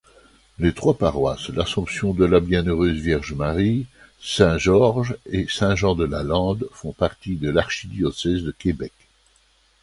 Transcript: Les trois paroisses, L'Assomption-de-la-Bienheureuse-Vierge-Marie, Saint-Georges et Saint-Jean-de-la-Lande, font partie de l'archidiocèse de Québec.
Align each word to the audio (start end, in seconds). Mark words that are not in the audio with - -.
Les 0.57 0.73
trois 0.73 0.97
paroisses, 0.97 1.49
L'Assomption-de-la-Bienheureuse-Vierge-Marie, 1.49 3.85
Saint-Georges 4.19 5.15
et 5.31 5.45
Saint-Jean-de-la-Lande, 5.47 6.67
font 6.73 6.91
partie 6.93 7.35
de 7.35 7.51
l'archidiocèse 7.51 8.41
de 8.41 8.49
Québec. 8.49 8.93